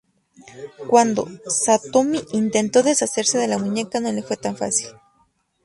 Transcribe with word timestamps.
Cuando 0.87 1.27
Satomi 1.47 2.23
intentó 2.31 2.81
deshacerse 2.81 3.37
de 3.37 3.47
la 3.47 3.59
muñeca 3.59 3.99
no 3.99 4.11
le 4.11 4.23
fue 4.23 4.35
tan 4.35 4.57
fácil. 4.57 4.87